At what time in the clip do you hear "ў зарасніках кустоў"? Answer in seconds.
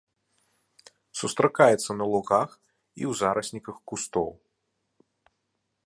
3.11-4.29